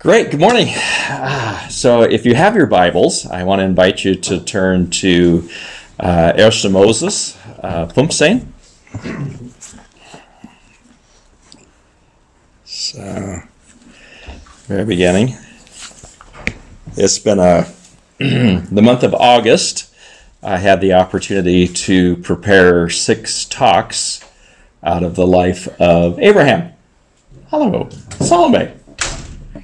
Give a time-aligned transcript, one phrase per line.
[0.00, 0.68] Great, good morning.
[0.70, 5.46] Ah, so, if you have your Bibles, I want to invite you to turn to
[5.98, 8.54] uh, Erste Moses, uh, 15.
[12.64, 13.42] So,
[14.68, 15.36] very beginning.
[16.96, 17.66] It's been a
[18.18, 19.94] the month of August.
[20.42, 24.24] I had the opportunity to prepare six talks
[24.82, 26.72] out of the life of Abraham.
[27.50, 28.79] Hello, Salome.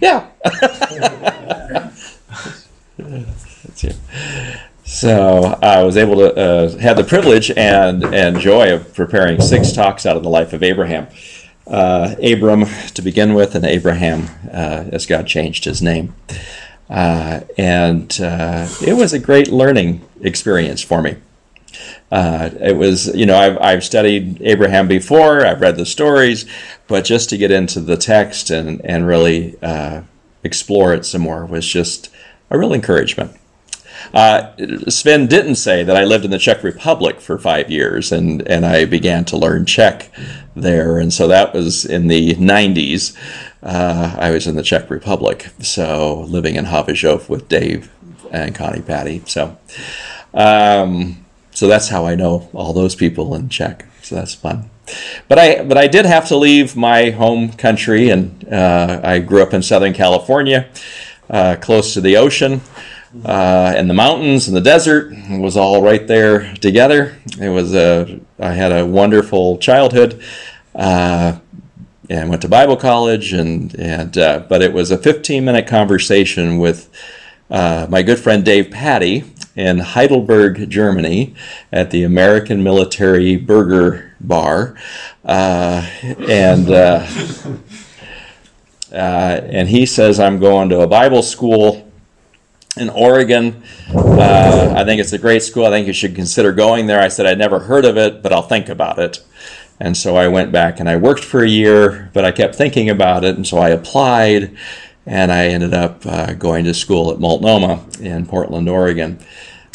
[0.01, 0.27] Yeah.
[2.99, 3.93] That's you.
[4.85, 9.73] So I was able to uh, have the privilege and, and joy of preparing six
[9.73, 11.09] talks out of the life of Abraham.
[11.67, 12.65] Uh, Abram
[12.95, 16.15] to begin with, and Abraham uh, as God changed his name.
[16.89, 21.17] Uh, and uh, it was a great learning experience for me.
[22.11, 26.47] Uh, it was, you know, I've, I've studied Abraham before, I've read the stories,
[26.87, 30.03] but just to get into the text and, and really uh,
[30.45, 32.11] explore it some more was just
[32.51, 33.37] a real encouragement.
[34.15, 34.53] Uh,
[34.89, 38.65] Sven didn't say that I lived in the Czech Republic for five years and, and
[38.65, 40.11] I began to learn Czech
[40.55, 40.99] there.
[40.99, 43.17] And so that was in the 90s.
[43.63, 47.91] Uh, I was in the Czech Republic, so living in Havířov with Dave
[48.31, 49.23] and Connie Patty.
[49.27, 49.57] So,
[50.35, 51.26] um,
[51.57, 53.87] so that's how I know all those people in Czech.
[54.03, 54.69] So that's fun.
[55.27, 59.43] But I but I did have to leave my home country, and uh, I grew
[59.43, 60.69] up in Southern California,
[61.31, 62.61] uh, close to the ocean.
[63.25, 67.17] Uh, and the mountains and the desert it was all right there together.
[67.41, 70.23] It was a I had a wonderful childhood,
[70.75, 71.39] uh,
[72.11, 76.59] and went to Bible college, and and uh, but it was a 15 minute conversation
[76.59, 76.91] with
[77.51, 79.25] uh, my good friend Dave Patty,
[79.57, 81.35] in Heidelberg, Germany,
[81.73, 84.77] at the American Military Burger Bar,
[85.25, 87.07] uh, and uh,
[88.93, 91.91] uh, and he says I'm going to a Bible school
[92.77, 93.63] in Oregon.
[93.93, 95.65] Uh, I think it's a great school.
[95.65, 97.01] I think you should consider going there.
[97.01, 99.25] I said I'd never heard of it, but I'll think about it.
[99.81, 102.91] And so I went back and I worked for a year, but I kept thinking
[102.91, 104.57] about it, and so I applied
[105.07, 109.19] and I ended up uh, going to school at Multnomah in Portland, Oregon.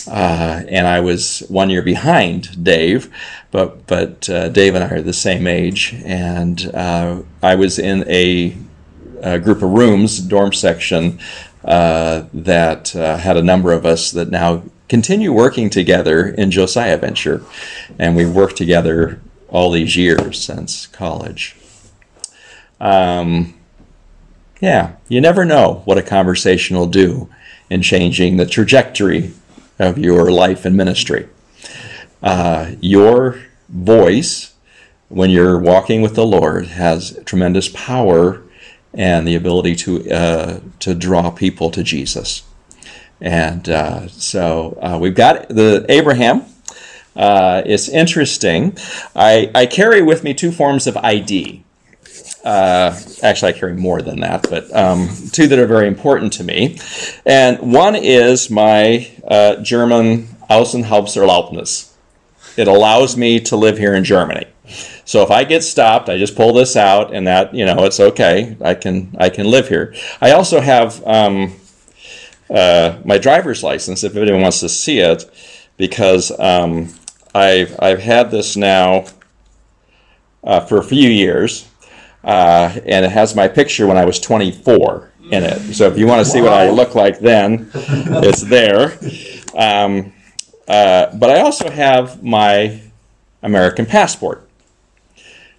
[0.08, 3.14] Uh, and I was one year behind Dave,
[3.52, 8.10] but but uh, Dave and I are the same age, and uh, I was in
[8.10, 8.58] a,
[9.22, 11.20] a, group of rooms, dorm section,
[11.66, 16.98] uh, that uh, had a number of us that now continue working together in Josiah
[16.98, 17.44] Venture,
[18.00, 21.56] and we've worked together all these years since college.
[22.80, 23.54] Um,
[24.62, 27.30] yeah, you never know what a conversation will do
[27.70, 29.34] in changing the trajectory
[29.82, 31.28] of your life and ministry.
[32.22, 34.54] Uh, your voice,
[35.10, 38.44] when you're walking with the Lord, has tremendous power
[38.94, 42.44] and the ability to uh, to draw people to Jesus.
[43.20, 46.46] And uh, so uh, we've got the Abraham.
[47.16, 48.78] Uh, it's interesting.
[49.16, 51.64] I, I carry with me two forms of ID.
[52.44, 56.44] Uh, actually, I carry more than that, but um, two that are very important to
[56.44, 56.80] me.
[57.26, 61.92] And one is my uh, German Aufenthaltserlaubnis.
[62.58, 64.46] It allows me to live here in Germany.
[65.06, 68.00] So if I get stopped, I just pull this out, and that you know it's
[68.00, 68.56] okay.
[68.62, 69.94] I can I can live here.
[70.20, 71.54] I also have um,
[72.50, 75.30] uh, my driver's license if anyone wants to see it,
[75.78, 76.94] because um,
[77.36, 79.06] I've I've had this now
[80.44, 81.71] uh, for a few years
[82.24, 85.74] uh, and it has my picture when I was 24 in it.
[85.74, 88.98] So if you want to see what I look like then, it's there.
[89.56, 90.14] Um,
[90.68, 92.82] uh, but I also have my
[93.42, 94.48] American passport.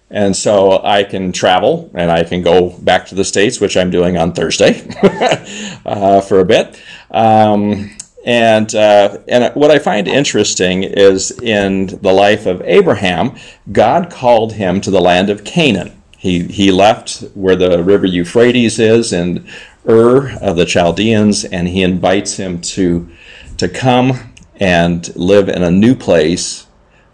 [0.09, 3.89] And so I can travel and I can go back to the States, which I'm
[3.89, 4.87] doing on Thursday
[5.85, 6.79] uh, for a bit.
[7.09, 13.35] Um, and, uh, and what I find interesting is in the life of Abraham,
[13.71, 16.02] God called him to the land of Canaan.
[16.23, 19.45] He, he left where the river Euphrates is in
[19.85, 23.09] Ur of the Chaldeans, and he invites him to,
[23.57, 26.65] to come and live in a new place,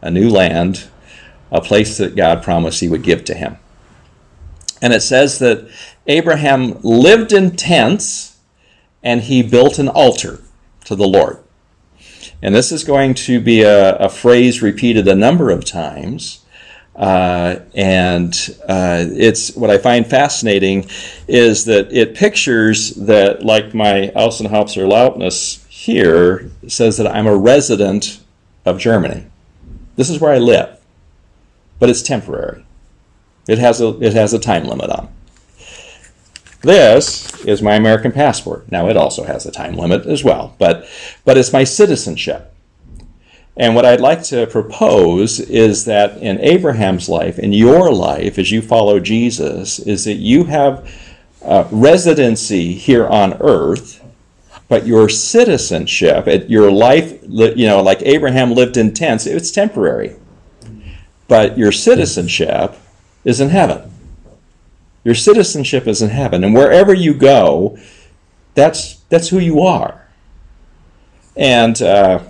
[0.03, 0.87] a new land,
[1.51, 3.57] a place that God promised he would give to him.
[4.79, 5.67] And it says that
[6.05, 8.37] Abraham lived in tents
[9.01, 10.39] and he built an altar
[10.85, 11.39] to the Lord.
[12.43, 16.45] And this is going to be a, a phrase repeated a number of times.
[16.99, 20.89] Uh, and uh, it's what I find fascinating
[21.29, 28.19] is that it pictures that, like my Aufenthaltserlaubnis here, says that I'm a resident
[28.65, 29.25] of Germany.
[29.95, 30.77] This is where I live,
[31.79, 32.65] but it's temporary.
[33.47, 35.07] It has a it has a time limit on.
[36.61, 38.69] This is my American passport.
[38.69, 40.85] Now, it also has a time limit as well, but,
[41.23, 42.53] but it's my citizenship.
[43.57, 48.51] And what I'd like to propose is that in Abraham's life, in your life, as
[48.51, 50.89] you follow Jesus, is that you have
[51.43, 54.03] uh, residency here on earth,
[54.69, 60.15] but your citizenship, your life, you know, like Abraham lived in tents, it's temporary.
[61.27, 62.75] But your citizenship
[63.23, 63.91] is in heaven.
[65.03, 66.43] Your citizenship is in heaven.
[66.43, 67.77] And wherever you go,
[68.53, 70.07] that's, that's who you are.
[71.35, 72.23] And uh,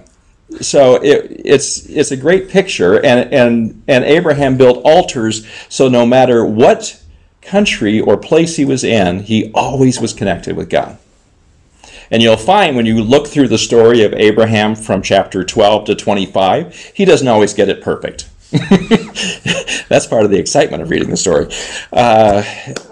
[0.61, 3.03] so it, it's, it's a great picture.
[3.03, 7.01] And, and, and Abraham built altars so no matter what
[7.41, 10.97] country or place he was in, he always was connected with God.
[12.11, 15.95] And you'll find when you look through the story of Abraham from chapter 12 to
[15.95, 18.27] 25, he doesn't always get it perfect.
[19.89, 21.47] That's part of the excitement of reading the story.
[21.91, 22.43] Uh,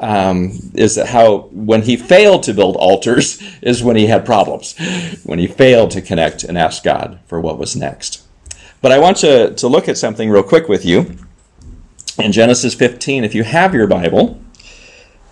[0.02, 4.76] um, is that how when he failed to build altars is when he had problems,
[5.24, 8.24] when he failed to connect and ask God for what was next.
[8.82, 11.18] But I want to, to look at something real quick with you.
[12.20, 14.42] In Genesis 15, if you have your Bible,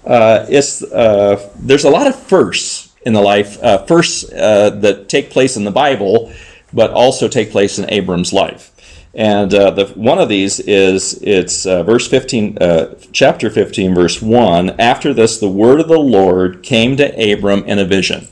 [0.06, 5.10] uh, it's, uh, there's a lot of firsts in the life, uh, firsts uh, that
[5.10, 6.32] take place in the Bible,
[6.74, 8.72] but also take place in Abram's life.
[9.16, 14.22] And uh, the, one of these is it's uh, verse 15, uh, chapter 15, verse
[14.22, 14.72] 1.
[14.78, 18.28] After this, the word of the Lord came to Abram in a vision.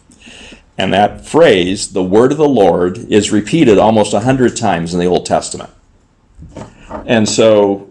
[0.77, 4.99] And that phrase, the word of the Lord, is repeated almost a hundred times in
[4.99, 5.69] the Old Testament.
[7.05, 7.89] And so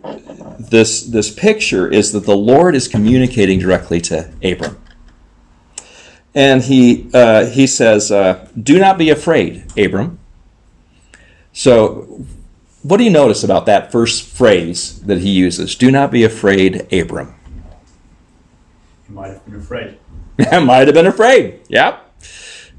[0.59, 4.79] this, this picture is that the Lord is communicating directly to Abram.
[6.35, 10.19] And he, uh, he says, uh, Do not be afraid, Abram.
[11.53, 12.27] So
[12.83, 15.75] what do you notice about that first phrase that he uses?
[15.77, 17.35] Do not be afraid, Abram.
[19.07, 19.99] He might have been afraid.
[20.65, 21.61] might have been afraid.
[21.69, 22.11] Yep.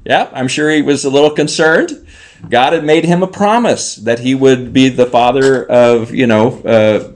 [0.04, 0.30] Yep.
[0.34, 2.06] I'm sure he was a little concerned.
[2.48, 6.60] God had made him a promise that he would be the father of, you know,
[6.62, 7.12] uh,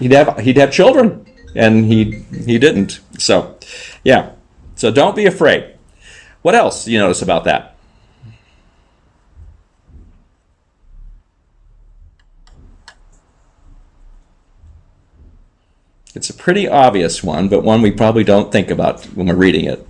[0.00, 1.24] he'd have he'd have children,
[1.54, 2.98] and he he didn't.
[3.18, 3.56] So,
[4.02, 4.32] yeah.
[4.74, 5.76] So don't be afraid.
[6.42, 7.73] What else do you notice about that?
[16.14, 19.64] It's a pretty obvious one, but one we probably don't think about when we're reading
[19.64, 19.86] it.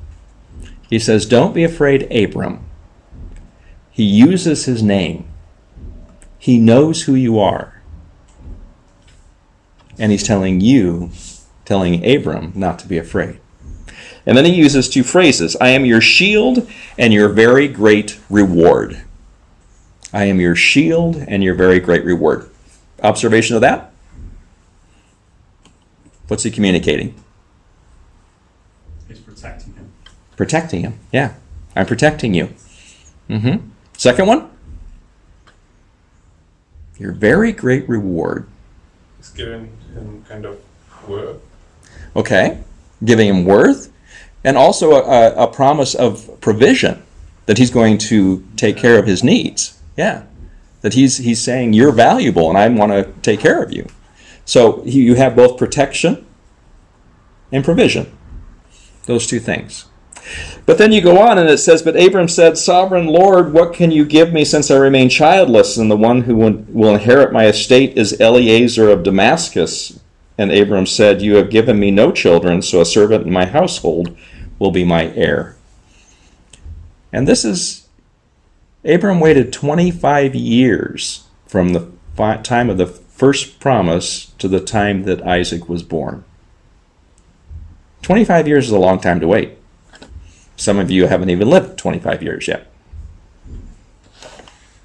[0.89, 2.65] He says, Don't be afraid, Abram.
[3.91, 5.29] He uses his name,
[6.39, 7.83] he knows who you are.
[9.99, 11.11] And he's telling you,
[11.65, 13.39] telling Abram, not to be afraid.
[14.27, 16.69] And then he uses two phrases I am your shield
[16.99, 19.03] and your very great reward.
[20.13, 22.51] I am your shield and your very great reward.
[23.03, 23.94] Observation of that?
[26.29, 27.15] What's he communicating?
[29.09, 29.93] He's protecting him.
[30.37, 30.99] Protecting him.
[31.13, 31.35] Yeah.
[31.77, 32.55] I'm protecting you.
[33.29, 33.69] Mm-hmm.
[33.97, 34.51] Second one.
[36.99, 38.47] Your very great reward.
[39.19, 40.61] He's giving him kind of
[41.09, 41.41] worth.
[42.17, 42.63] Okay.
[43.05, 43.93] Giving him worth.
[44.45, 47.03] And also a, a promise of provision
[47.47, 49.79] that he's going to take care of his needs.
[49.97, 50.25] Yeah.
[50.83, 53.89] That he's he's saying you're valuable and I want to take care of you.
[54.45, 56.27] So you have both protection
[57.51, 58.17] and provision.
[59.07, 59.87] Those two things.
[60.67, 63.91] But then you go on and it says, But Abram said, Sovereign Lord, what can
[63.91, 65.77] you give me since I remain childless?
[65.77, 70.01] And the one who will inherit my estate is Eliezer of Damascus.
[70.39, 74.17] And Abram said, You have given me no children, so a servant in my household
[74.59, 75.57] will be my heir.
[77.13, 77.87] And this is,
[78.85, 81.93] Abram waited 25 years from the
[82.43, 86.25] time of the first promise to the time that Isaac was born.
[88.03, 89.57] 25 years is a long time to wait.
[90.57, 92.71] Some of you haven't even lived 25 years yet.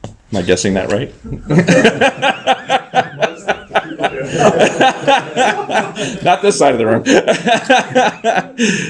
[0.06, 1.14] Am I guessing that right?
[6.24, 7.04] Not this side of the room.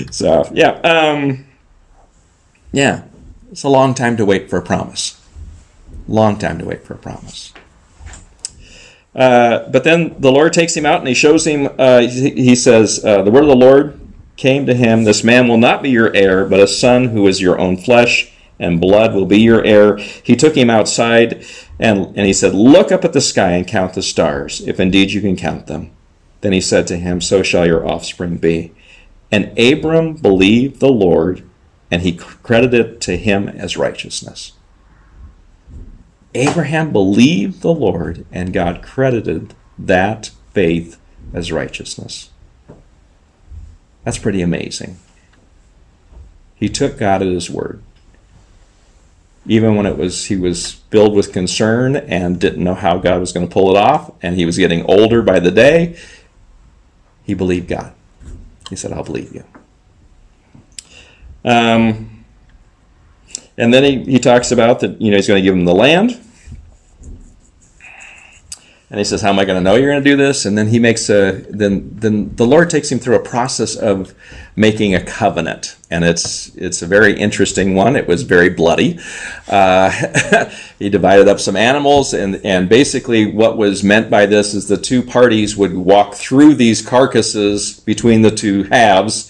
[0.12, 0.72] so, yeah.
[0.82, 1.46] Um,
[2.72, 3.04] yeah.
[3.52, 5.20] It's a long time to wait for a promise.
[6.08, 7.54] Long time to wait for a promise.
[9.20, 12.56] Uh, but then the Lord takes him out and he shows him, uh, he, he,
[12.56, 14.00] says, uh, The word of the Lord
[14.38, 17.42] came to him, This man will not be your heir, but a son who is
[17.42, 19.98] your own flesh and blood will be your heir.
[19.98, 21.46] He took him outside
[21.80, 25.12] and, and he said, Look up at the sky and count the stars, if indeed
[25.12, 25.92] you can count them.
[26.40, 28.74] Then he said to him, So shall your offspring be.
[29.32, 31.44] And Abram believed the Lord,
[31.92, 34.54] and he credited it to him as righteousness.
[36.36, 41.00] Abraham believed the Lord, and God credited that faith
[41.34, 42.30] as righteousness.
[44.04, 44.98] That's pretty amazing.
[46.56, 47.82] He took God at his word.
[49.46, 53.32] Even when it was he was filled with concern and didn't know how God was
[53.32, 55.98] going to pull it off, and he was getting older by the day,
[57.24, 57.94] he believed God.
[58.70, 59.44] He said, I'll believe you.
[61.44, 62.09] Um,
[63.60, 65.76] and then he, he talks about that, you know, he's going to give him the
[65.76, 66.18] land.
[68.90, 70.46] And he says, How am I going to know you're going to do this?
[70.46, 74.16] And then he makes a, then, then the Lord takes him through a process of
[74.56, 75.76] making a covenant.
[75.92, 77.98] And it's, it's a very interesting one.
[77.98, 78.98] It was very bloody.
[79.48, 79.92] Uh,
[80.80, 82.14] he divided up some animals.
[82.14, 86.56] And, and basically, what was meant by this is the two parties would walk through
[86.56, 89.30] these carcasses between the two halves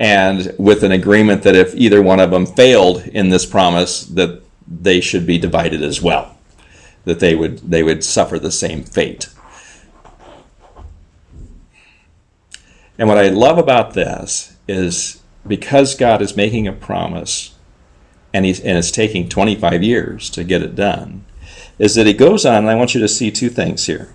[0.00, 4.42] and with an agreement that if either one of them failed in this promise, that
[4.66, 6.36] they should be divided as well
[7.04, 9.28] that they would they would suffer the same fate.
[12.98, 17.54] And what I love about this is because God is making a promise
[18.34, 21.24] and he's and it's taking 25 years to get it done,
[21.78, 24.12] is that he goes on, and I want you to see two things here.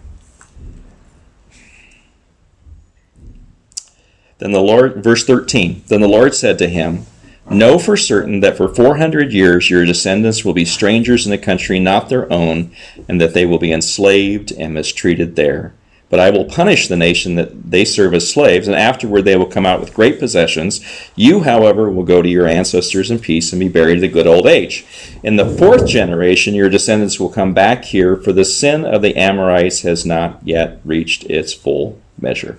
[4.38, 7.06] Then the Lord, verse 13, then the Lord said to him,
[7.50, 11.80] Know for certain that for 400 years your descendants will be strangers in a country
[11.80, 12.72] not their own,
[13.08, 15.74] and that they will be enslaved and mistreated there.
[16.10, 19.46] But I will punish the nation that they serve as slaves, and afterward they will
[19.46, 20.82] come out with great possessions.
[21.16, 24.28] You, however, will go to your ancestors in peace and be buried at a good
[24.28, 24.86] old age.
[25.24, 29.16] In the fourth generation, your descendants will come back here, for the sin of the
[29.16, 32.58] Amorites has not yet reached its full measure.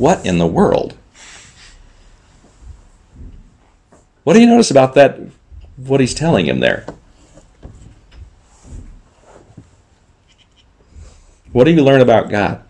[0.00, 0.96] What in the world?
[4.24, 5.20] What do you notice about that?
[5.76, 6.86] What he's telling him there?
[11.52, 12.64] What do you learn about God?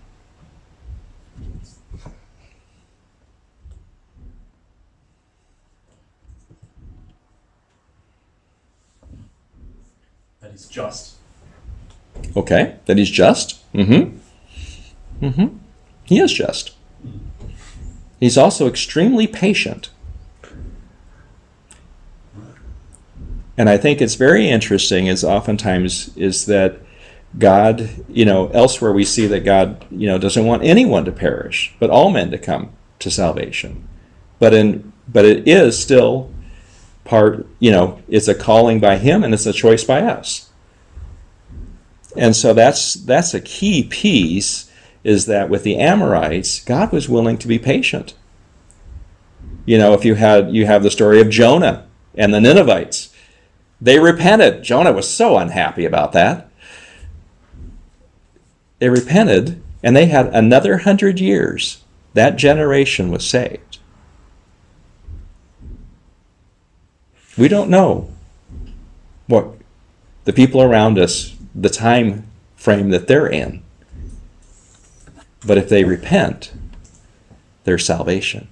[10.41, 11.15] That he's just.
[12.37, 13.73] Okay, that he's just.
[13.73, 14.19] Mm-hmm.
[15.25, 15.57] Mm-hmm.
[16.03, 16.75] He is just.
[18.21, 19.91] He's also extremely patient.
[23.57, 26.79] And I think it's very interesting is oftentimes is that
[27.39, 31.75] God, you know, elsewhere we see that God, you know, doesn't want anyone to perish,
[31.79, 33.89] but all men to come to salvation.
[34.39, 36.31] But in but it is still
[37.05, 40.51] part, you know, it's a calling by him and it's a choice by us.
[42.17, 44.70] And so that's that's a key piece
[45.03, 48.15] is that with the Amorites, God was willing to be patient.
[49.65, 53.15] You know, if you had you have the story of Jonah and the Ninevites.
[53.81, 54.63] They repented.
[54.63, 56.51] Jonah was so unhappy about that.
[58.79, 61.83] They repented and they had another hundred years.
[62.15, 63.79] That generation was saved.
[67.39, 68.11] We don't know
[69.27, 69.55] what
[70.25, 72.27] the people around us, the time
[72.57, 73.63] frame that they're in.
[75.47, 76.53] But if they repent,
[77.65, 78.49] there's salvation.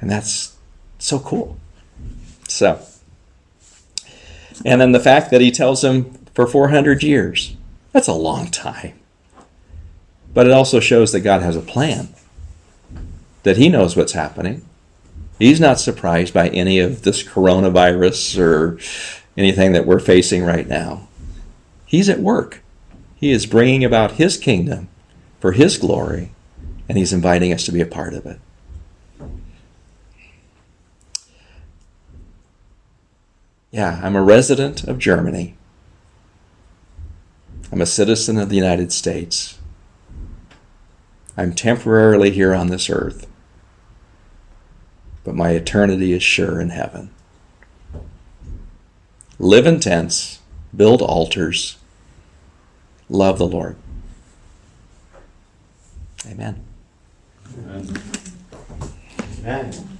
[0.00, 0.56] And that's
[0.98, 1.58] so cool.
[2.48, 2.80] So,
[4.64, 7.56] and then the fact that he tells him for 400 years,
[7.92, 8.98] that's a long time.
[10.34, 12.08] But it also shows that God has a plan,
[13.42, 14.64] that he knows what's happening.
[15.38, 18.78] He's not surprised by any of this coronavirus or
[19.36, 21.08] anything that we're facing right now.
[21.84, 22.62] He's at work.
[23.16, 24.88] He is bringing about his kingdom
[25.42, 26.30] for his glory,
[26.88, 28.38] and he's inviting us to be a part of it.
[33.72, 35.56] Yeah, I'm a resident of Germany.
[37.72, 39.58] I'm a citizen of the United States.
[41.36, 43.26] I'm temporarily here on this earth,
[45.24, 47.10] but my eternity is sure in heaven.
[49.40, 50.38] Live in tents,
[50.76, 51.78] build altars,
[53.08, 53.74] love the Lord.
[56.30, 56.64] Amen.
[57.58, 57.96] Amen.
[59.44, 59.98] Amen.